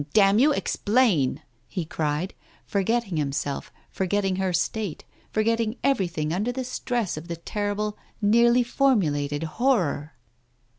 [0.13, 2.33] Damn you, explain!" he cried,
[2.65, 8.63] forgetting himself, for getting her state, forgetting everything under the stress of the terrible, nearly
[8.63, 10.13] formulated Horror.